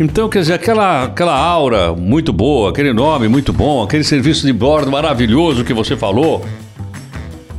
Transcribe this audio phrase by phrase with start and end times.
[0.00, 4.52] Então, quer dizer, aquela, aquela aura muito boa, aquele nome muito bom, aquele serviço de
[4.52, 6.42] bordo maravilhoso que você falou,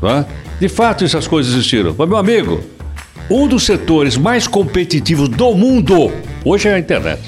[0.02, 0.26] né?
[0.60, 1.94] de fato essas coisas existiram.
[1.96, 2.60] Mas, meu amigo,
[3.30, 6.12] um dos setores mais competitivos do mundo
[6.44, 7.22] hoje é a internet.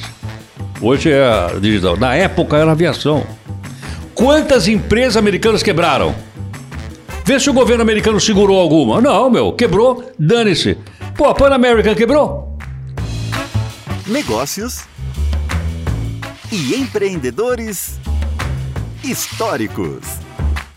[0.82, 1.96] Hoje é a digital.
[1.96, 3.24] Na época era a aviação.
[4.16, 6.16] Quantas empresas americanas quebraram?
[7.24, 9.00] Vê se o governo americano segurou alguma.
[9.00, 10.76] Não, meu, quebrou, dane-se.
[11.16, 12.58] Pô, a Pan American quebrou.
[14.08, 14.92] Negócios
[16.54, 18.00] e empreendedores
[19.04, 20.06] históricos.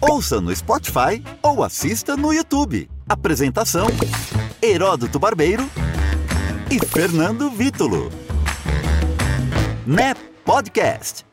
[0.00, 2.88] Ouça no Spotify ou assista no YouTube.
[3.06, 3.86] Apresentação:
[4.62, 5.68] Heródoto Barbeiro
[6.70, 8.10] e Fernando Vítulo.
[9.86, 11.26] NEP Podcast.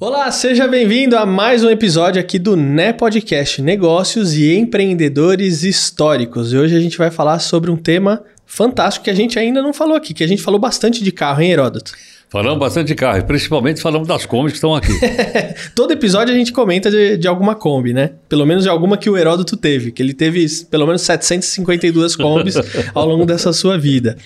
[0.00, 6.52] Olá, seja bem-vindo a mais um episódio aqui do Né Podcast Negócios e Empreendedores Históricos.
[6.52, 9.72] E hoje a gente vai falar sobre um tema fantástico que a gente ainda não
[9.72, 11.92] falou aqui, que a gente falou bastante de carro, hein, Heródoto?
[12.28, 14.92] Falamos bastante de carro, principalmente falamos das Kombis que estão aqui.
[15.76, 18.10] Todo episódio a gente comenta de, de, alguma Kombi, né?
[18.28, 22.56] Pelo menos de alguma que o Heródoto teve, que ele teve pelo menos 752 Kombis
[22.92, 24.16] ao longo dessa sua vida.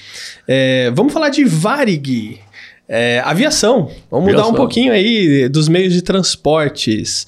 [0.49, 2.41] É, vamos falar de Varig.
[2.89, 3.91] É, aviação.
[4.11, 4.47] Vamos aviação.
[4.47, 7.27] mudar um pouquinho aí dos meios de transportes.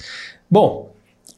[0.50, 0.91] Bom,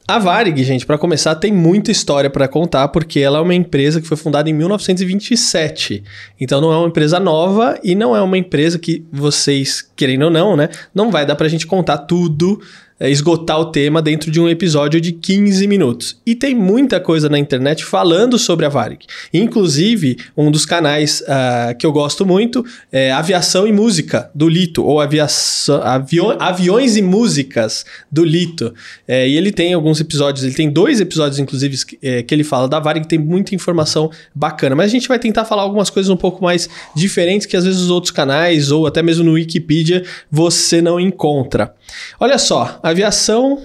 [0.07, 3.99] a Varig, gente, para começar, tem muita história para contar, porque ela é uma empresa
[3.99, 6.03] que foi fundada em 1927.
[6.39, 10.29] Então não é uma empresa nova e não é uma empresa que vocês, querendo ou
[10.29, 12.61] não, né, não vai dar pra gente contar tudo
[12.99, 16.17] esgotar o tema dentro de um episódio de 15 minutos.
[16.25, 19.05] E tem muita coisa na internet falando sobre a Varig.
[19.33, 24.83] Inclusive, um dos canais uh, que eu gosto muito é Aviação e Música, do Lito,
[24.83, 28.73] ou aviação, avio, Aviões e Músicas, do Lito.
[29.05, 32.45] É, e ele tem alguns episódios, ele tem dois episódios, inclusive, que, é, que ele
[32.45, 34.73] fala da Varig, tem muita informação bacana.
[34.73, 37.81] Mas a gente vai tentar falar algumas coisas um pouco mais diferentes que às vezes
[37.81, 41.73] os outros canais, ou até mesmo no Wikipedia, você não encontra.
[42.19, 43.63] Olha só, aviação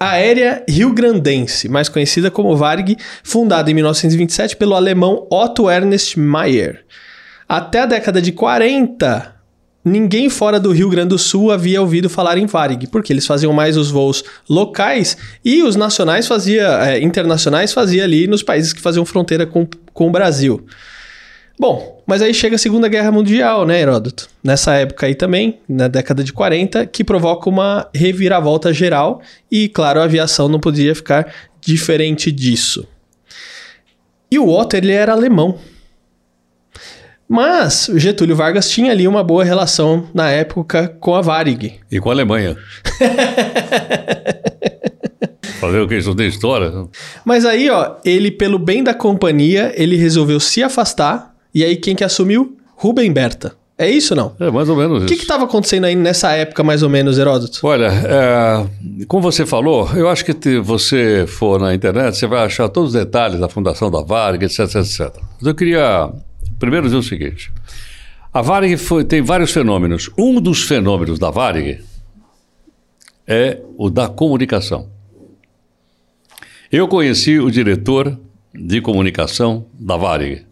[0.00, 6.84] aérea rio-grandense, mais conhecida como Varg, fundada em 1927 pelo alemão Otto Ernest Mayer.
[7.48, 9.34] Até a década de 40,
[9.84, 13.52] ninguém fora do Rio Grande do Sul havia ouvido falar em Varig, porque eles faziam
[13.52, 18.80] mais os voos locais e os nacionais fazia, é, internacionais fazia ali nos países que
[18.80, 20.64] faziam fronteira com, com o Brasil.
[21.58, 24.28] Bom, mas aí chega a Segunda Guerra Mundial, né, Heródoto?
[24.44, 29.20] Nessa época aí também, na década de 40, que provoca uma reviravolta geral
[29.50, 32.86] e, claro, a aviação não podia ficar diferente disso.
[34.30, 35.58] E o Otto, ele era alemão.
[37.28, 41.74] Mas o Getúlio Vargas tinha ali uma boa relação na época com a Varig.
[41.90, 42.56] E com a Alemanha.
[45.60, 45.96] Fazer o que?
[45.96, 46.72] Isso tem história?
[47.24, 51.94] Mas aí, ó, ele, pelo bem da companhia, ele resolveu se afastar e aí quem
[51.94, 52.56] que assumiu?
[52.76, 53.56] Rubem Berta.
[53.80, 54.34] É isso não?
[54.40, 55.14] É, mais ou menos isso.
[55.14, 57.60] O que estava acontecendo aí nessa época, mais ou menos, Heródoto?
[57.62, 62.44] Olha, é, como você falou, eu acho que se você for na internet, você vai
[62.44, 65.12] achar todos os detalhes da fundação da Varig, etc, etc.
[65.36, 66.10] Mas eu queria
[66.58, 67.52] primeiro dizer o seguinte.
[68.34, 70.10] A Varig foi, tem vários fenômenos.
[70.18, 71.80] Um dos fenômenos da Varig
[73.28, 74.88] é o da comunicação.
[76.70, 78.18] Eu conheci o diretor
[78.52, 80.44] de comunicação da Varig,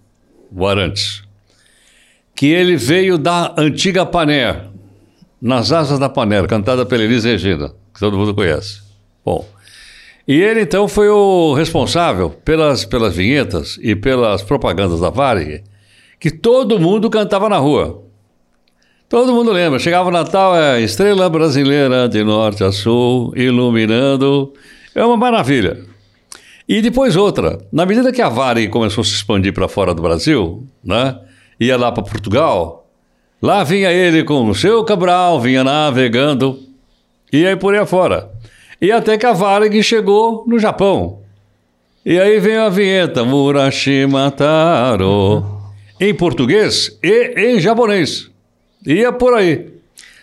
[0.50, 1.22] o Arantes,
[2.34, 4.64] que ele veio da antiga Paner,
[5.40, 8.80] nas asas da Paner, cantada pela Elis Regina, que todo mundo conhece.
[9.24, 9.46] Bom,
[10.28, 15.62] e ele então foi o responsável pelas, pelas vinhetas e pelas propagandas da Varig,
[16.18, 18.02] que todo mundo cantava na rua.
[19.08, 24.52] Todo mundo lembra, chegava o Natal, é estrela brasileira de norte a sul, iluminando.
[24.96, 25.78] É uma maravilha.
[26.68, 30.02] E depois outra, na medida que a Varig começou a se expandir para fora do
[30.02, 31.16] Brasil, né?
[31.60, 32.88] ia lá para Portugal,
[33.40, 36.58] lá vinha ele com o seu Cabral, vinha navegando,
[37.32, 38.30] e aí por aí afora.
[38.80, 41.20] E até que a Varig chegou no Japão.
[42.04, 45.44] E aí vem a vinheta, Murashima Taro,
[46.00, 48.30] em português e em japonês.
[48.86, 49.72] Ia por aí.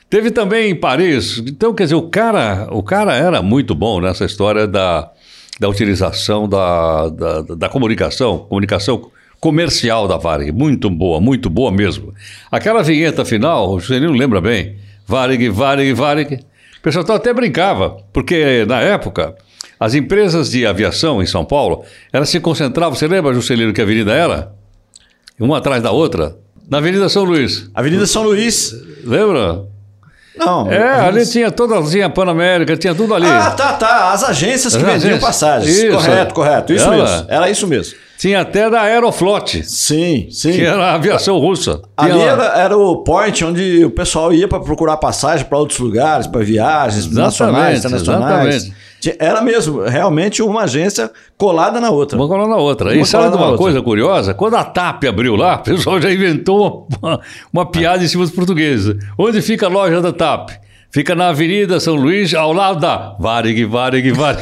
[0.09, 1.39] Teve também em Paris.
[1.39, 5.11] Então, quer dizer, o cara, o cara era muito bom nessa história da
[5.59, 10.51] da utilização da, da, da comunicação, comunicação comercial da Varig.
[10.51, 12.13] Muito boa, muito boa mesmo.
[12.51, 14.77] Aquela vinheta final, o Juscelino lembra bem.
[15.05, 16.35] Varig, Varig, Varig.
[16.35, 19.35] O pessoal até brincava, porque na época
[19.79, 24.13] as empresas de aviação em São Paulo, elas se concentravam, você lembra, Juscelino, que avenida
[24.13, 24.53] era?
[25.39, 26.37] Uma atrás da outra?
[26.69, 27.69] Na Avenida São Luís.
[27.73, 28.73] Avenida São Luís.
[29.03, 29.65] Lembra?
[30.35, 30.71] Não.
[30.71, 33.27] É, ali tinha toda tinha Panamérica, tinha tudo ali.
[33.27, 34.11] Ah, tá, tá.
[34.11, 35.19] As agências que As vendiam agências.
[35.23, 35.77] passagens.
[35.77, 35.95] Isso.
[35.97, 36.73] Correto, correto.
[36.73, 37.25] Isso Ela- mesmo.
[37.29, 37.95] Era isso mesmo.
[38.17, 40.53] Tinha até da Aeroflot, Sim, sim.
[40.53, 41.81] que era a aviação russa.
[41.97, 46.25] Ali era, era o point onde o pessoal ia para procurar passagem para outros lugares,
[46.27, 48.55] para viagens Exatamente, nacionais, internacionais.
[48.55, 48.83] exatamente.
[49.19, 52.17] Era mesmo, realmente uma agência colada na outra.
[52.17, 52.93] Uma colando na outra.
[52.93, 53.57] E Uma sabe de uma outra.
[53.57, 54.33] coisa curiosa?
[54.33, 57.19] Quando a TAP abriu lá, o pessoal já inventou uma,
[57.51, 58.95] uma piada em cima dos portugueses.
[59.17, 60.51] Onde fica a loja da TAP?
[60.89, 64.39] Fica na Avenida São Luís, ao lado da Varig, Varig, Varig.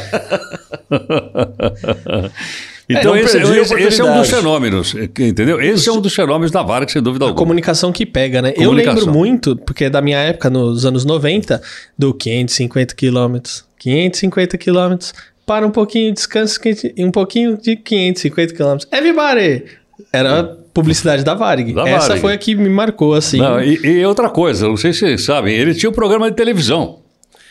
[2.92, 5.60] então, não esse, perdi a esse- esse é um dos fenômenos, entendeu?
[5.60, 7.38] Esse é um dos fenômenos da Varig, sem dúvida A alguma.
[7.38, 8.52] comunicação que pega, né?
[8.56, 11.60] Eu lembro muito, porque é da minha época, nos anos 90,
[11.98, 13.64] do 550 quilômetros.
[13.78, 15.12] 550 quilômetros.
[15.44, 16.60] Para um pouquinho, descanso
[16.96, 18.88] e um pouquinho de 550 quilômetros.
[18.92, 19.64] Everybody!
[20.12, 21.72] Era a publicidade da Varig.
[21.72, 22.20] Da Essa Varig.
[22.20, 23.38] foi a que me marcou, assim.
[23.38, 26.36] Não, e, e outra coisa, não sei se vocês sabem, ele tinha um programa de
[26.36, 26.98] televisão.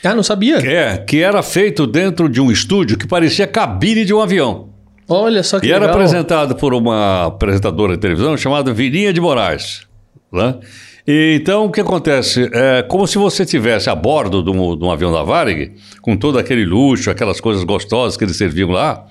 [0.03, 0.57] Ah, não sabia?
[0.57, 4.69] É, que era feito dentro de um estúdio que parecia cabine de um avião.
[5.11, 5.95] Olha só que E era legal.
[5.95, 9.81] apresentado por uma apresentadora de televisão chamada Virinha de Moraes.
[10.31, 10.55] Né?
[11.07, 12.49] E então, o que acontece?
[12.53, 16.15] É como se você tivesse a bordo de um, de um avião da Varig, com
[16.15, 19.05] todo aquele luxo, aquelas coisas gostosas que eles serviam lá,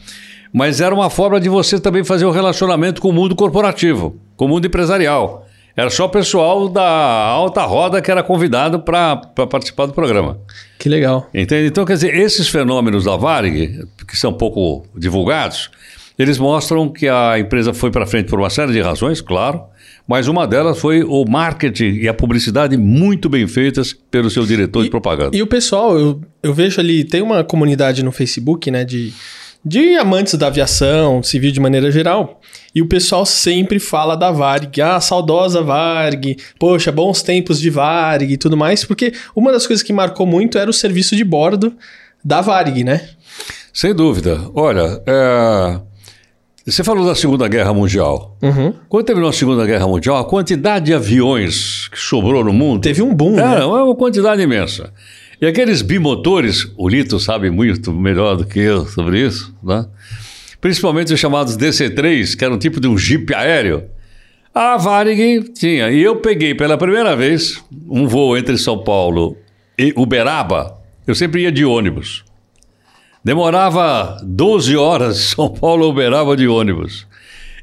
[0.53, 4.47] mas era uma forma de você também fazer um relacionamento com o mundo corporativo, com
[4.47, 5.47] o mundo empresarial.
[5.77, 10.39] Era só o pessoal da alta roda que era convidado para participar do programa.
[10.81, 11.29] Que legal.
[11.35, 11.67] Entende?
[11.67, 15.71] Então, quer dizer, esses fenômenos da Varig, que são pouco divulgados,
[16.19, 19.63] eles mostram que a empresa foi para frente por uma série de razões, claro,
[20.09, 24.83] mas uma delas foi o marketing e a publicidade muito bem feitas pelo seu diretor
[24.83, 25.37] de propaganda.
[25.37, 29.13] E o pessoal, eu, eu vejo ali, tem uma comunidade no Facebook, né, de,
[29.65, 32.41] de amantes da aviação, civil de maneira geral.
[32.75, 38.31] E o pessoal sempre fala da Varg, ah, saudosa Varg, poxa, bons tempos de Varg
[38.33, 41.75] e tudo mais, porque uma das coisas que marcou muito era o serviço de bordo
[42.25, 43.09] da Varg, né?
[43.73, 44.41] Sem dúvida.
[44.55, 45.81] Olha, é,
[46.65, 48.37] você falou da Segunda Guerra Mundial.
[48.43, 48.73] Uhum.
[48.89, 53.03] Quando terminou a Segunda Guerra Mundial, a quantidade de aviões que sobrou no mundo Teve
[53.03, 53.61] um boom, É, né?
[53.61, 54.93] é uma quantidade imensa.
[55.41, 59.87] E aqueles bimotores, o Lito sabe muito melhor do que eu sobre isso, né?
[60.61, 63.85] principalmente os chamados DC-3, que era um tipo de um Jeep aéreo.
[64.55, 65.91] A Varig tinha.
[65.91, 69.37] E eu peguei pela primeira vez um voo entre São Paulo
[69.79, 70.79] e Uberaba.
[71.07, 72.25] Eu sempre ia de ônibus.
[73.25, 77.07] Demorava 12 horas São Paulo a Uberaba de ônibus.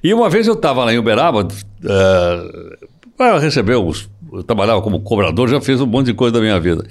[0.04, 1.48] E uma vez eu estava lá em Uberaba,
[1.84, 2.78] eh,
[3.18, 4.10] para receber os.
[4.32, 6.86] Eu trabalhava como cobrador, já fiz um monte de coisa da minha vida.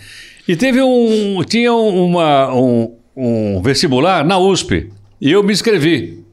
[0.49, 1.43] E teve um.
[1.45, 4.91] Tinha uma, um, um vestibular na USP.
[5.21, 6.25] E eu me inscrevi.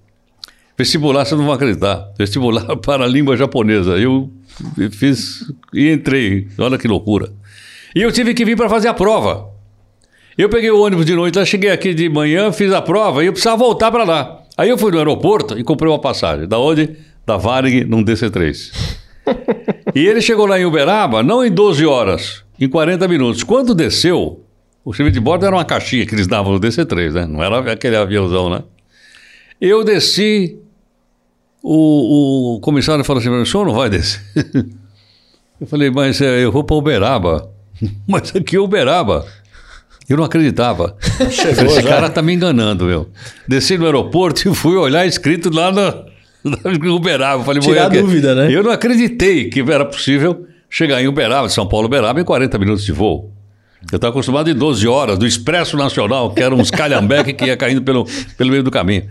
[0.77, 2.11] Vestibular, você não vai acreditar.
[2.17, 3.97] Vestibular para a língua japonesa.
[3.97, 4.29] Eu
[4.91, 6.47] fiz e entrei.
[6.57, 7.31] Olha que loucura.
[7.95, 9.51] E eu tive que vir para fazer a prova.
[10.37, 13.27] Eu peguei o ônibus de noite, lá cheguei aqui de manhã, fiz a prova e
[13.27, 14.41] eu precisava voltar para lá.
[14.57, 16.47] Aí eu fui no aeroporto e comprei uma passagem.
[16.47, 16.97] Da onde?
[17.23, 18.71] Da Varig num DC-3.
[19.93, 23.43] e ele chegou lá em Uberaba, não em 12 horas, em 40 minutos.
[23.43, 24.43] Quando desceu,
[24.85, 27.25] o serviço de bordo era uma caixinha que eles davam no DC-3, né?
[27.25, 28.63] Não era aquele aviãozão, né?
[29.59, 30.57] Eu desci,
[31.61, 34.21] o, o comissário falou assim, o senhor não vai descer?
[35.61, 37.49] Eu falei, mas é, eu vou para Uberaba.
[38.05, 39.25] Mas aqui é Uberaba.
[40.09, 40.97] Eu não acreditava.
[41.31, 41.87] Chegou Esse já.
[41.87, 43.07] cara tá me enganando, meu.
[43.47, 46.03] Desci no aeroporto e fui olhar escrito lá na,
[46.43, 47.45] na Uberaba.
[47.45, 51.67] Falei, Tirar "Vou- dúvida, né?" Eu não acreditei que era possível chegar em Uberaba, São
[51.67, 53.31] Paulo, Uberaba, em 40 minutos de voo.
[53.91, 57.55] Eu estava acostumado em 12 horas, do Expresso Nacional, que era uns calhambeque que ia
[57.55, 59.03] caindo pelo, pelo meio do caminho.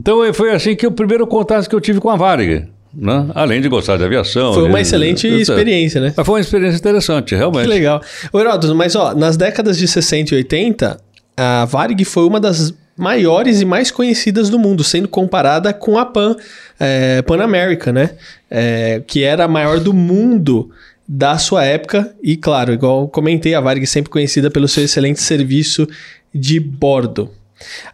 [0.00, 2.64] Então foi assim que o primeiro contato que eu tive com a Varig.
[2.96, 3.26] Né?
[3.34, 4.54] Além de gostar de aviação.
[4.54, 6.14] Foi uma de- excelente de- experiência, né?
[6.16, 7.64] Mas foi uma experiência interessante, realmente.
[7.64, 8.00] Que legal.
[8.32, 10.96] Ô, Heródoto, mas ó, nas décadas de 60 e 80,
[11.36, 16.06] a Varig foi uma das maiores e mais conhecidas do mundo, sendo comparada com a
[16.06, 16.36] Pan,
[16.78, 18.10] é, Pan America, né?
[18.48, 20.70] É, que era a maior do mundo
[21.06, 22.14] da sua época.
[22.22, 25.86] E claro, igual comentei, a Varig sempre conhecida pelo seu excelente serviço
[26.34, 27.30] de bordo.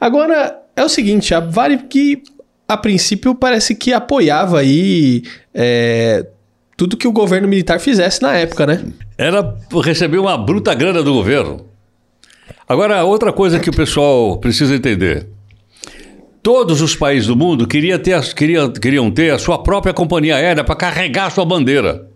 [0.00, 2.22] Agora, é o seguinte, a Varig,
[2.68, 5.22] a princípio, parece que apoiava aí...
[5.54, 6.26] é,
[6.76, 8.82] tudo que o governo militar fizesse na época, né?
[9.18, 11.66] Era receber uma bruta grana do governo.
[12.66, 15.26] Agora, outra coisa que o pessoal precisa entender.
[16.42, 20.36] Todos os países do mundo queria ter, as- queria- queriam ter a sua própria companhia
[20.36, 22.08] aérea para carregar sua bandeira.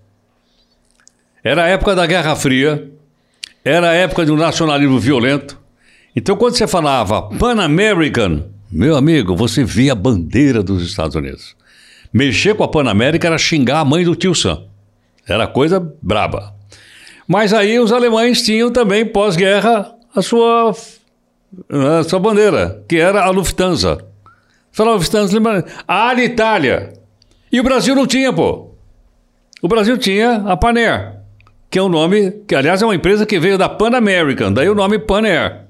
[1.44, 2.90] Era a época da Guerra Fria,
[3.62, 5.60] era a época de um nacionalismo violento.
[6.16, 11.54] Então, quando você falava Pan American, meu amigo, você via a bandeira dos Estados Unidos.
[12.10, 14.62] Mexer com a Pan América era xingar a mãe do tio Sam.
[15.28, 16.54] Era coisa braba.
[17.28, 20.74] Mas aí os alemães tinham também, pós-guerra, a sua,
[21.68, 23.98] a sua bandeira, que era a Lufthansa.
[24.72, 25.64] Falava Lufthansa, lembra?
[25.86, 26.94] A Alitalia.
[27.52, 28.70] E o Brasil não tinha, pô.
[29.60, 31.13] O Brasil tinha a Panair,
[31.74, 34.68] que é um nome, que aliás é uma empresa que veio da Pan American, daí
[34.68, 35.62] o nome Panair.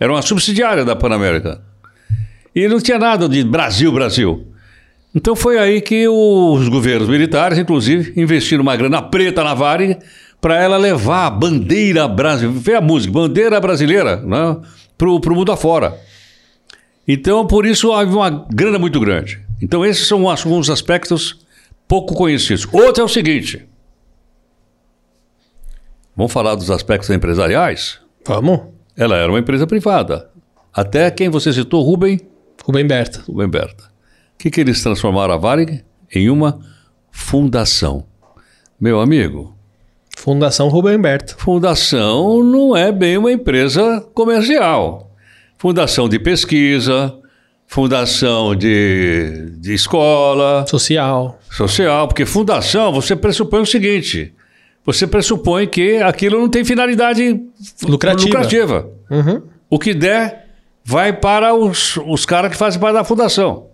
[0.00, 1.60] Era uma subsidiária da Pan American.
[2.52, 4.48] E não tinha nada de Brasil, Brasil.
[5.14, 9.96] Então foi aí que os governos militares, inclusive, investiram uma grana preta na Varig
[10.40, 14.56] para ela levar a bandeira brasileira, vê a música, bandeira brasileira, né,
[14.96, 15.96] para o mundo afora.
[17.06, 19.38] Então, por isso, houve uma grana muito grande.
[19.62, 21.38] Então, esses são alguns aspectos
[21.86, 22.66] pouco conhecidos.
[22.72, 23.67] Outro é o seguinte.
[26.18, 28.00] Vamos falar dos aspectos empresariais?
[28.26, 28.62] Vamos.
[28.96, 30.28] Ela era uma empresa privada.
[30.74, 32.18] Até quem você citou, Rubem?
[32.64, 33.22] Rubem Berta.
[33.24, 33.84] Rubem Berta.
[33.84, 35.84] O que, que eles transformaram a Varig?
[36.12, 36.58] Em uma
[37.12, 38.04] fundação.
[38.80, 39.56] Meu amigo,
[40.16, 41.36] Fundação Rubem Berta.
[41.38, 45.12] fundação não é bem uma empresa comercial.
[45.56, 47.16] Fundação de pesquisa,
[47.64, 51.38] fundação de, de escola, Social.
[51.48, 54.34] social, porque fundação você pressupõe o seguinte:
[54.88, 57.38] você pressupõe que aquilo não tem finalidade
[57.86, 58.38] Lucrativa.
[58.38, 58.90] lucrativa.
[59.10, 59.42] Uhum.
[59.68, 60.48] O que der
[60.82, 63.66] vai para os, os caras que fazem parte da fundação.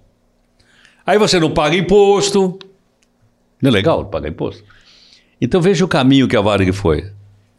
[1.06, 2.58] Aí você não paga imposto.
[3.62, 4.64] Não é legal não pagar imposto?
[5.40, 7.08] Então veja o caminho que a Varig foi.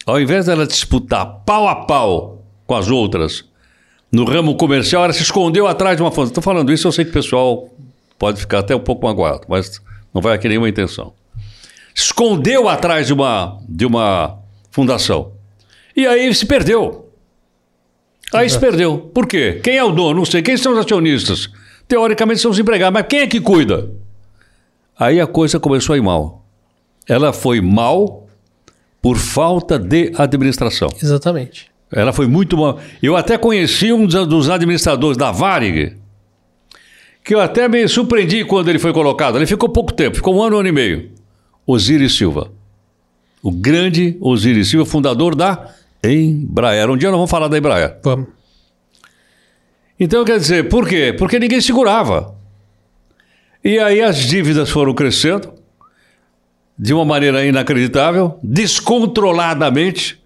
[0.06, 3.46] Ao invés dela disputar pau a pau com as outras
[4.12, 6.32] no ramo comercial, ela se escondeu atrás de uma fundação.
[6.32, 7.70] Estou falando isso, eu sei que o pessoal
[8.20, 9.82] pode ficar até um pouco magoado, mas
[10.14, 11.14] não vai aqui nenhuma intenção.
[11.96, 14.38] Escondeu atrás de uma, de uma
[14.70, 15.32] fundação.
[15.96, 17.10] E aí se perdeu.
[18.34, 18.98] Aí se perdeu.
[19.14, 19.62] Por quê?
[19.64, 20.20] Quem é o dono?
[20.20, 20.42] Não sei.
[20.42, 21.50] Quem são os acionistas?
[21.88, 23.90] Teoricamente são os empregados, mas quem é que cuida?
[25.00, 26.46] Aí a coisa começou a ir mal.
[27.08, 28.28] Ela foi mal
[29.02, 30.90] por falta de administração.
[31.02, 31.72] Exatamente.
[31.92, 32.80] Ela foi muito mal.
[33.02, 35.96] Eu até conheci um dos administradores da Varig,
[37.24, 39.38] que eu até me surpreendi quando ele foi colocado.
[39.38, 41.12] Ele ficou pouco tempo, ficou um ano, um ano e meio.
[41.66, 42.52] Osiris Silva.
[43.42, 46.90] O grande Osiris Silva, fundador da Embraer.
[46.90, 47.98] Um dia nós vamos falar da Embraer.
[48.04, 48.28] Vamos.
[50.00, 51.16] Então, quer dizer, por quê?
[51.18, 52.36] Porque ninguém segurava.
[53.64, 55.54] E aí as dívidas foram crescendo
[56.78, 60.22] de uma maneira inacreditável, descontroladamente.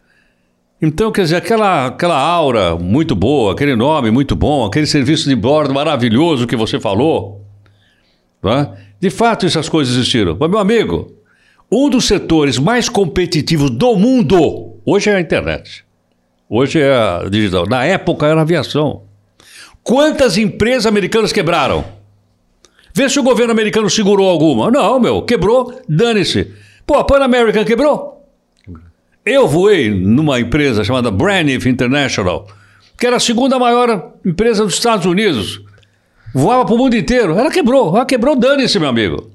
[0.81, 5.35] Então, quer dizer, aquela, aquela aura muito boa, aquele nome muito bom, aquele serviço de
[5.35, 7.45] bordo maravilhoso que você falou,
[8.41, 8.75] né?
[8.99, 10.35] de fato essas coisas existiram.
[10.39, 11.13] Mas, meu amigo,
[11.71, 15.85] um dos setores mais competitivos do mundo hoje é a internet.
[16.49, 17.67] Hoje é a digital.
[17.67, 19.03] Na época era a aviação.
[19.83, 21.85] Quantas empresas americanas quebraram?
[22.93, 24.71] Vê se o governo americano segurou alguma.
[24.71, 26.51] Não, meu, quebrou, dane-se.
[26.87, 28.27] Pô, a Pan American quebrou.
[29.23, 32.47] Eu voei numa empresa chamada Braniff International,
[32.97, 35.61] que era a segunda maior empresa dos Estados Unidos.
[36.33, 37.37] Voava para o mundo inteiro.
[37.37, 37.95] Ela quebrou.
[37.95, 39.29] Ela quebrou, dane-se, meu amigo.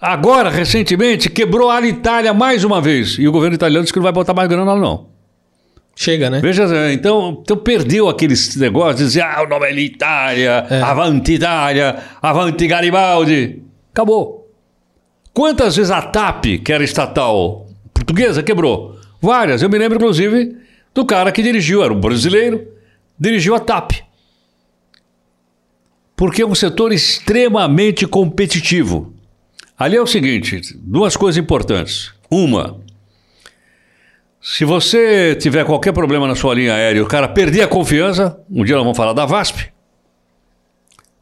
[0.00, 3.16] Agora, recentemente, quebrou a Alitalia mais uma vez.
[3.18, 5.08] E o governo italiano disse que não vai botar mais grana lá, não.
[5.96, 6.40] Chega, né?
[6.40, 11.98] Veja, então, então perdeu aquele negócio de dizer, ah, o nome é Itália, Avanti Itália,
[12.22, 13.60] Avanti Garibaldi.
[13.92, 14.48] Acabou.
[15.34, 18.96] Quantas vezes a TAP, que era estatal portuguesa, quebrou?
[19.20, 19.60] Várias.
[19.60, 20.56] Eu me lembro, inclusive,
[20.94, 22.64] do cara que dirigiu, era um brasileiro,
[23.18, 23.92] dirigiu a TAP.
[26.14, 29.17] Porque é um setor extremamente competitivo.
[29.78, 32.12] Ali é o seguinte, duas coisas importantes.
[32.28, 32.80] Uma,
[34.40, 38.64] se você tiver qualquer problema na sua linha aérea o cara perder a confiança, um
[38.64, 39.70] dia nós vamos falar da VASP,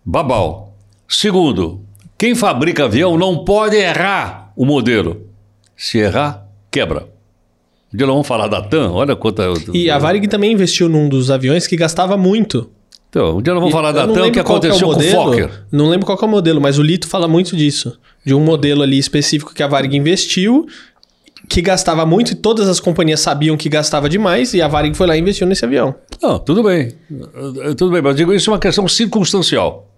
[0.03, 0.75] babau.
[1.07, 1.83] Segundo,
[2.17, 5.27] quem fabrica avião não pode errar o modelo.
[5.77, 7.09] Se errar, quebra.
[7.93, 9.45] Um dia nós vamos falar da TAM, olha quanta...
[9.75, 12.71] E a Varig também investiu num dos aviões que gastava muito.
[13.09, 15.51] Então, um dia nós vamos falar da TAM, que é aconteceu com o Fokker.
[15.73, 17.99] Não lembro qual é o modelo, mas o Lito fala muito disso.
[18.25, 20.67] De um modelo ali específico que a Varig investiu,
[21.49, 25.07] que gastava muito e todas as companhias sabiam que gastava demais e a Varig foi
[25.07, 25.95] lá e investiu nesse avião.
[26.21, 26.93] Não, tudo bem.
[27.11, 29.89] Eh, Tudo bem, mas eu digo isso é uma questão circunstancial.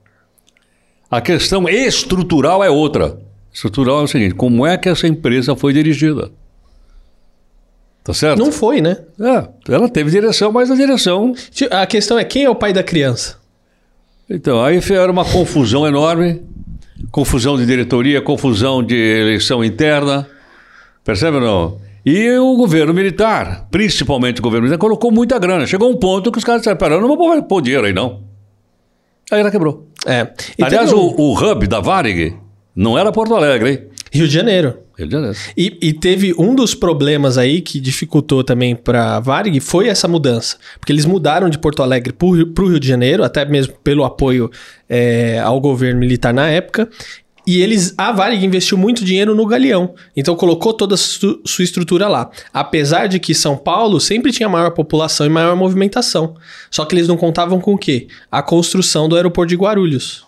[1.10, 3.18] A questão estrutural é outra.
[3.52, 6.30] Estrutural é o seguinte: como é que essa empresa foi dirigida?
[8.08, 8.38] Tá certo?
[8.38, 8.96] Não foi, né?
[9.20, 11.34] É, ela teve direção, mas a direção.
[11.70, 13.36] A questão é quem é o pai da criança?
[14.30, 16.42] Então, aí era uma confusão enorme
[17.10, 20.26] confusão de diretoria, confusão de eleição interna.
[21.04, 21.78] Percebe ou não?
[22.04, 25.66] E o governo militar, principalmente o governo militar, colocou muita grana.
[25.66, 28.22] Chegou um ponto que os caras disseram: pera, eu não vou pôr dinheiro aí não.
[29.30, 29.86] Aí ela quebrou.
[30.06, 30.28] É.
[30.58, 32.34] E Aliás, um- o, o hub da Varig
[32.74, 33.82] não era Porto Alegre, hein?
[34.10, 34.78] Rio de Janeiro.
[34.98, 35.36] Rio de Janeiro.
[35.56, 40.56] E, e teve um dos problemas aí que dificultou também para Varig foi essa mudança.
[40.80, 42.32] Porque eles mudaram de Porto Alegre para o
[42.68, 44.50] Rio de Janeiro, até mesmo pelo apoio
[44.88, 46.88] é, ao governo militar na época.
[47.46, 49.94] E eles, a Varig investiu muito dinheiro no Galeão.
[50.14, 52.30] Então colocou toda a su- sua estrutura lá.
[52.52, 56.34] Apesar de que São Paulo sempre tinha maior população e maior movimentação.
[56.70, 58.08] Só que eles não contavam com o quê?
[58.30, 60.26] A construção do aeroporto de Guarulhos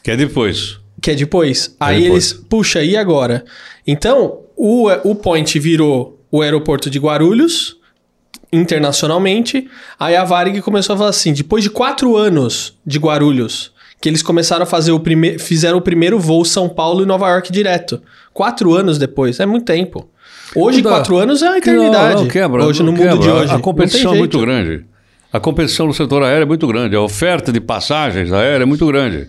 [0.00, 0.78] Que é depois.
[1.04, 1.76] Que é depois.
[1.78, 2.32] Aí depois.
[2.32, 3.44] eles, puxa, e agora?
[3.86, 7.76] Então, o, o Point virou o aeroporto de Guarulhos,
[8.50, 9.68] internacionalmente.
[10.00, 13.70] Aí a Varig começou a falar assim: depois de quatro anos de Guarulhos,
[14.00, 15.38] que eles começaram a fazer o primeiro.
[15.38, 18.00] Fizeram o primeiro voo São Paulo e Nova York direto.
[18.32, 20.08] Quatro anos depois, é muito tempo.
[20.56, 20.96] Hoje, Não dá.
[20.96, 22.14] quatro anos é a eternidade.
[22.14, 22.64] Não, não quebra.
[22.64, 23.18] hoje, no mundo quebra.
[23.18, 23.52] de hoje.
[23.52, 24.86] A competição é muito grande.
[25.30, 26.96] A competição no setor aéreo é muito grande.
[26.96, 29.28] A oferta de passagens aéreas é muito grande.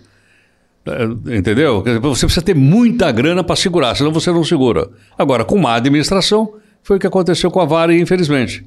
[0.86, 1.84] É, Entendeu?
[2.02, 4.90] Você precisa ter muita grana para segurar, senão você não segura.
[5.18, 8.64] Agora, com má administração, foi o que aconteceu com a Vale, infelizmente.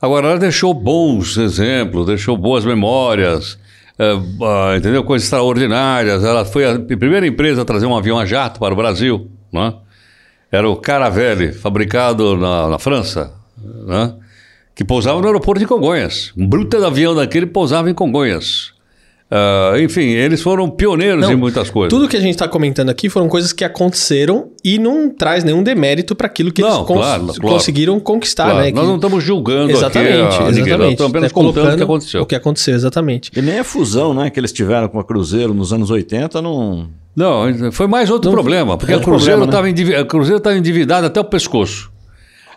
[0.00, 3.58] Agora, ela deixou bons exemplos, deixou boas memórias,
[3.98, 5.02] é, ah, entendeu?
[5.02, 6.22] Coisas extraordinárias.
[6.22, 9.74] Ela foi a primeira empresa a trazer um avião a jato para o Brasil, né?
[10.52, 13.32] Era o Caravelle, fabricado na, na França,
[13.86, 14.14] né?
[14.76, 16.32] que pousava no aeroporto de Congonhas.
[16.36, 18.74] Um bruto avião daquele pousava em Congonhas.
[19.28, 21.90] Ah, enfim, eles foram pioneiros Não, em muitas coisas.
[21.90, 25.64] Tudo que a gente está comentando aqui foram coisas que aconteceram e não traz nenhum
[25.64, 27.40] demérito para aquilo que Não, eles cons- claro, claro.
[27.42, 28.70] conseguiram conquistar, Claro, né?
[28.70, 30.92] nós Que- não estamos julgando Exatamente, aqui a nós exatamente.
[30.92, 32.22] estamos apenas Tá contando o que aconteceu.
[32.22, 33.30] O que aconteceu, exatamente.
[33.36, 36.88] E nem a fusão, né, que eles tiveram com a Cruzeiro nos anos 80 não.
[37.16, 41.90] Não, foi mais outro problema, porque é a Cruzeiro estava endividada endividada até o pescoço.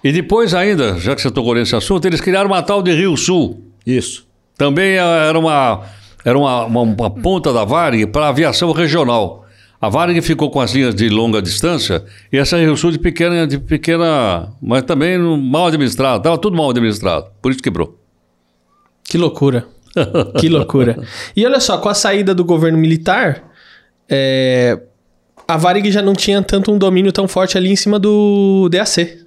[0.04, 3.18] E depois ainda, já que você tocou nesse assunto, eles criaram uma tal de Rio
[3.18, 3.64] Sul.
[3.86, 4.26] Isso.
[4.58, 5.82] Também eh, era uma,
[6.24, 9.46] era uma, uma, uma ponta da Varig para a aviação regional.
[9.82, 13.48] A Varig ficou com as linhas de longa distância e essa Rio Sul de pequena,
[13.48, 16.18] de pequena, mas também mal administrado.
[16.18, 17.98] Estava tudo mal administrado, por isso quebrou.
[19.04, 19.66] Que loucura.
[20.40, 21.02] que loucura.
[21.36, 23.44] E olha só, com a saída do governo militar,
[24.10, 24.78] é,
[25.48, 29.20] a Varig já não tinha tanto um domínio tão forte ali em cima do DAC.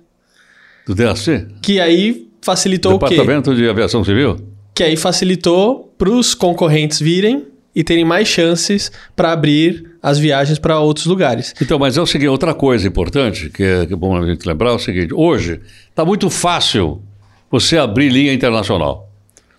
[0.87, 1.49] Do DAC?
[1.63, 3.09] Que aí facilitou o quê?
[3.09, 4.52] Departamento de Aviação Civil?
[4.75, 10.59] Que aí facilitou para os concorrentes virem e terem mais chances para abrir as viagens
[10.59, 11.55] para outros lugares.
[11.61, 14.47] Então, mas é o seguinte, outra coisa importante, que é, que é bom a gente
[14.47, 17.03] lembrar, é o seguinte, hoje está muito fácil
[17.51, 19.09] você abrir linha internacional.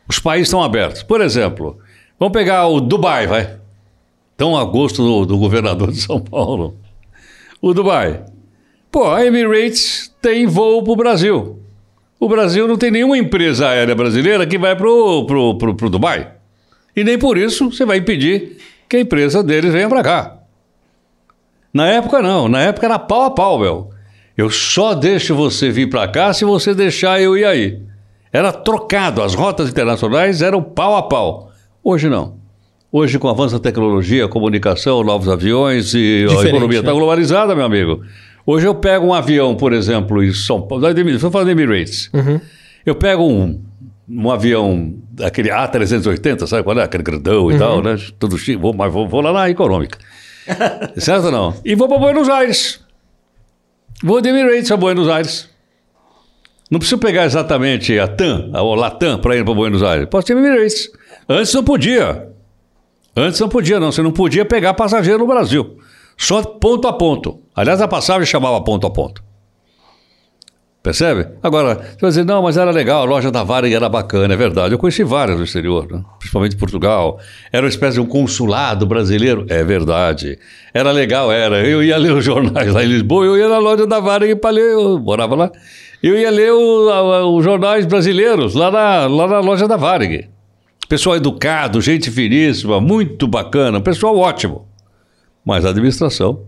[0.08, 1.02] Os países estão abertos.
[1.02, 1.78] Por exemplo,
[2.20, 3.58] vamos pegar o Dubai, vai.
[4.36, 6.78] Tão a gosto do, do governador de São Paulo.
[7.62, 8.26] O Dubai.
[8.92, 11.63] Pô, a Emirates tem voo para o Brasil.
[12.20, 15.90] O Brasil não tem nenhuma empresa aérea brasileira que vai para o pro, pro, pro
[15.90, 16.32] Dubai.
[16.96, 20.38] E nem por isso você vai impedir que a empresa deles venha para cá.
[21.74, 23.90] Na época não, na época era pau a pau, meu.
[24.38, 27.82] Eu só deixo você vir para cá se você deixar eu ir aí.
[28.32, 31.52] Era trocado, as rotas internacionais eram pau a pau.
[31.84, 32.36] Hoje não.
[32.92, 36.92] Hoje, com o avanço da tecnologia, a comunicação, novos aviões e a Diferente, economia está
[36.92, 36.98] né?
[36.98, 38.04] globalizada, meu amigo.
[38.46, 42.12] Hoje eu pego um avião, por exemplo, em São Paulo, estou falando de Emirates.
[42.86, 43.62] Eu pego um,
[44.10, 46.84] um avião, aquele A380, sabe qual é?
[46.84, 47.98] Aquele grandão e tal, né?
[48.20, 49.98] Tudo chique, vou, mas vou, vou lá na econômica.
[50.98, 51.56] certo ou não?
[51.64, 52.82] E vou para Buenos Aires.
[54.04, 55.50] Vou de Emirates a Buenos Aires.
[56.70, 60.08] Não preciso pegar exatamente a TAM, a Latam, para ir para Buenos Aires.
[60.10, 60.90] Posso ter Emirates.
[61.30, 62.28] Antes não podia.
[63.16, 63.92] Antes não podia, não.
[63.92, 65.78] Você não podia pegar passageiro no Brasil.
[66.18, 67.40] Só ponto a ponto.
[67.56, 69.24] Aliás, a passagem chamava ponto a ponto.
[70.84, 71.28] Percebe?
[71.42, 74.38] Agora, você vai dizer, não, mas era legal, a loja da Varig era bacana, é
[74.38, 74.74] verdade.
[74.74, 76.04] Eu conheci várias no exterior, né?
[76.20, 77.20] principalmente Portugal.
[77.54, 80.38] Era uma espécie de um consulado brasileiro, é verdade.
[80.74, 81.66] Era legal, era.
[81.66, 84.50] Eu ia ler os jornais lá em Lisboa, eu ia na loja da Varig para
[84.50, 85.52] ler, eu morava lá.
[86.02, 90.28] Eu ia ler os jornais brasileiros lá na, lá na loja da Varig.
[90.90, 94.68] Pessoal educado, gente finíssima, muito bacana, pessoal ótimo.
[95.46, 96.42] Mas a administração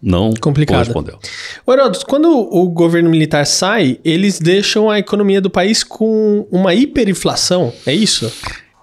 [0.00, 0.80] não Complicada.
[0.80, 1.18] correspondeu.
[1.66, 7.72] Heródoto, quando o governo militar sai, eles deixam a economia do país com uma hiperinflação,
[7.86, 8.30] é isso?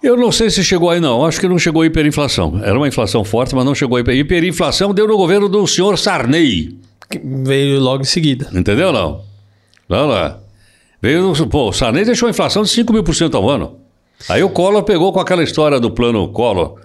[0.02, 1.24] Eu não sei se chegou aí, não.
[1.24, 2.60] Acho que não chegou a hiperinflação.
[2.64, 4.16] Era uma inflação forte, mas não chegou a hiper...
[4.16, 4.96] hiperinflação.
[4.96, 6.76] Deu no governo do senhor Sarney.
[7.08, 8.50] Que veio logo em seguida.
[8.52, 9.22] Entendeu, não?
[9.88, 10.38] Não, não.
[11.00, 11.48] Veio no...
[11.48, 13.78] Pô, o Sarney deixou a inflação de 5 mil por cento ao ano.
[14.28, 16.80] Aí o Collor pegou com aquela história do plano Collor.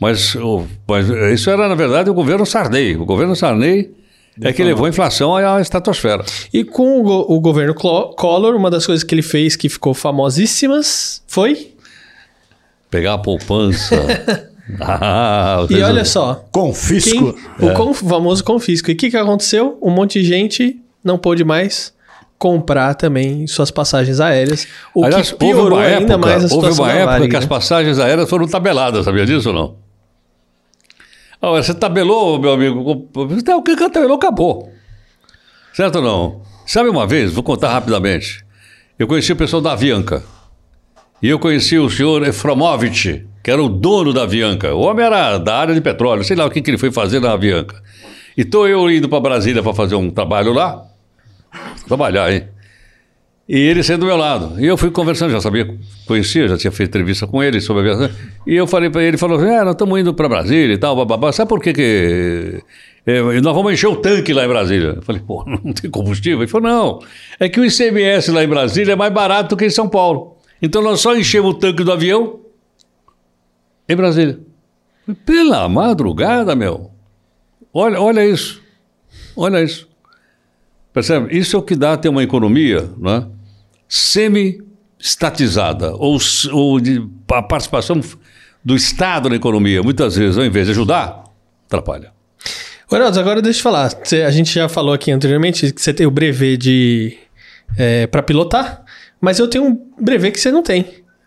[0.00, 2.96] Mas, o- mas isso era, na verdade, o governo Sarney.
[2.96, 3.90] O governo Sarney
[4.40, 6.24] é que levou a inflação à estratosfera.
[6.52, 11.22] E com o, o governo Collor, uma das coisas que ele fez que ficou famosíssimas
[11.26, 11.72] foi
[12.90, 13.96] Pegar a poupança
[14.80, 17.32] Ah, E olha só, Confisco.
[17.58, 18.90] quem- o con- famoso confisco.
[18.90, 19.78] E o que, que aconteceu?
[19.82, 21.92] Um monte de gente não pôde mais
[22.38, 26.54] comprar também suas passagens aéreas, o Aliás, que houve piorou uma ainda época, mais a
[26.54, 29.87] houve situação uma da época que as passagens aéreas foram tabeladas, sabia disso ou não?
[31.40, 33.08] Ah, você tabelou, meu amigo.
[33.30, 34.72] Então, O que tabelou acabou.
[35.72, 36.42] Certo ou não?
[36.66, 38.44] Sabe uma vez, vou contar rapidamente.
[38.98, 40.22] Eu conheci o pessoal da Avianca.
[41.22, 44.74] E eu conheci o senhor Efromovich, que era o dono da Avianca.
[44.74, 47.20] O homem era da área de petróleo, sei lá o que, que ele foi fazer
[47.20, 47.80] na Avianca.
[48.36, 50.84] E eu indo para Brasília para fazer um trabalho lá.
[51.86, 52.48] Trabalhar, hein?
[53.48, 54.60] E ele saiu do meu lado.
[54.60, 55.74] E eu fui conversando, já sabia,
[56.06, 58.16] conhecia, já tinha feito entrevista com ele sobre a aviação.
[58.46, 60.94] E eu falei para ele, ele falou é, nós estamos indo para Brasília e tal,
[60.94, 61.32] bababá.
[61.32, 62.62] Sabe por que que...
[63.06, 64.94] é, nós vamos encher o tanque lá em Brasília.
[64.96, 66.40] Eu falei, pô, não tem combustível?
[66.40, 66.98] Ele falou, não,
[67.40, 70.36] é que o ICMS lá em Brasília é mais barato que em São Paulo.
[70.60, 72.40] Então nós só enchemos o tanque do avião
[73.88, 74.38] em Brasília.
[75.06, 76.90] Falei, Pela madrugada, meu.
[77.72, 78.62] Olha, olha isso.
[79.34, 79.88] Olha isso.
[80.92, 81.34] Percebe?
[81.34, 83.26] Isso é o que dá ter uma economia né,
[83.88, 86.18] semi-estatizada, ou,
[86.52, 88.00] ou de, a participação
[88.64, 91.24] do Estado na economia, muitas vezes, ao invés de ajudar,
[91.66, 92.12] atrapalha.
[92.90, 93.90] Heraldo, agora deixa eu falar.
[94.02, 97.16] Você- a gente já falou aqui anteriormente que você tem o brevet de
[97.76, 98.82] é, para pilotar,
[99.20, 100.84] mas eu tenho um brevet que você não tem,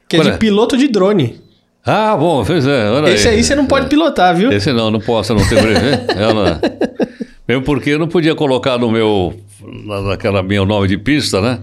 [0.10, 0.38] que é Qual de é?
[0.38, 1.40] piloto de drone.
[1.86, 4.52] Ah, bom, pois é, olha Esse aí você não pode pilotar, viu?
[4.52, 6.02] Esse não, não posso, não ter brevet.
[6.18, 7.08] É, é?
[7.48, 9.34] Mesmo porque eu não podia colocar no meu,
[9.86, 11.60] na- naquela meu nome de pista, né?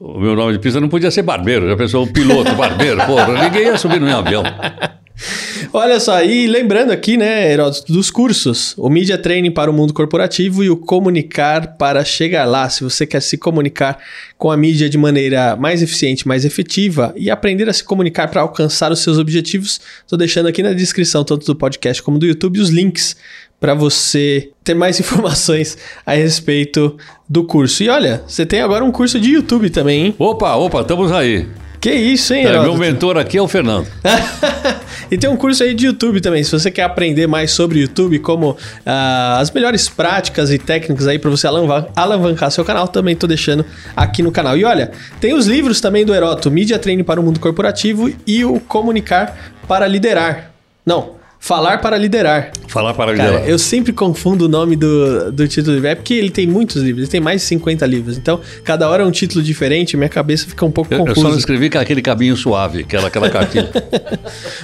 [0.00, 3.64] O meu nome de pista não podia ser barbeiro, já pensou, piloto, barbeiro, porra, ninguém
[3.64, 4.44] ia subir no meu avião.
[5.72, 9.92] Olha só, e lembrando aqui, né, Heródoto, dos cursos, o Media Training para o mundo
[9.92, 12.68] corporativo e o Comunicar para chegar lá.
[12.70, 13.98] Se você quer se comunicar
[14.38, 18.40] com a mídia de maneira mais eficiente, mais efetiva e aprender a se comunicar para
[18.40, 22.60] alcançar os seus objetivos, estou deixando aqui na descrição, tanto do podcast como do YouTube,
[22.60, 23.16] os links
[23.60, 25.76] para você ter mais informações
[26.06, 26.96] a respeito
[27.28, 27.82] do curso.
[27.82, 30.14] E olha, você tem agora um curso de YouTube também, hein?
[30.18, 31.46] Opa, opa, estamos aí.
[31.80, 33.86] Que isso, hein, É, meu mentor aqui é o Fernando.
[35.10, 36.42] e tem um curso aí de YouTube também.
[36.42, 41.18] Se você quer aprender mais sobre YouTube, como ah, as melhores práticas e técnicas aí
[41.20, 43.64] para você alavan- alavancar seu canal, também tô deixando
[43.96, 44.56] aqui no canal.
[44.56, 48.44] E olha, tem os livros também do Heroto, Mídia Training para o Mundo Corporativo e
[48.44, 49.36] o Comunicar
[49.68, 50.50] para Liderar.
[50.84, 52.50] Não, Falar para Liderar.
[52.66, 53.48] Falar para Cara, liderar.
[53.48, 55.88] eu sempre confundo o nome do, do título do livro.
[55.88, 58.18] É porque ele tem muitos livros, ele tem mais de 50 livros.
[58.18, 61.14] Então, cada hora é um título diferente, minha cabeça fica um pouco Eu, eu só
[61.14, 61.28] confusa.
[61.30, 63.70] não escrevi com aquele cabinho suave, aquela, aquela cartilha.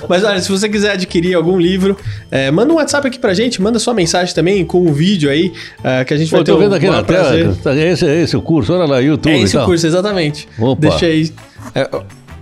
[0.08, 1.96] Mas olha, se você quiser adquirir algum livro,
[2.30, 5.52] é, manda um WhatsApp aqui pra gente, manda sua mensagem também com um vídeo aí,
[5.82, 7.56] é, que a gente Pô, vai ter tô o vendo aqui na tela.
[7.62, 9.66] tá- Esse, esse é o curso, olha lá, YouTube É esse o tal.
[9.68, 10.48] curso, exatamente.
[10.58, 10.88] Opa.
[10.88, 11.32] Deixa aí.
[11.74, 11.88] é,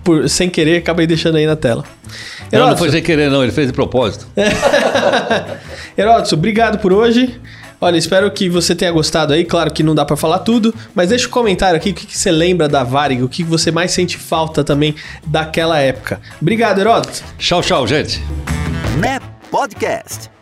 [0.02, 1.84] por, sem querer, acabei deixando aí na tela.
[2.52, 4.26] Não, não Heródoto, foi sem querer, não, ele fez de propósito.
[5.96, 7.40] Heródoto, obrigado por hoje.
[7.80, 9.44] Olha, espero que você tenha gostado aí.
[9.44, 12.16] Claro que não dá pra falar tudo, mas deixa um comentário aqui o que, que
[12.16, 14.94] você lembra da Varig, o que você mais sente falta também
[15.26, 16.20] daquela época.
[16.40, 17.24] Obrigado, Heródoto.
[17.38, 18.22] Tchau, tchau, gente.
[19.00, 20.41] NEP Podcast.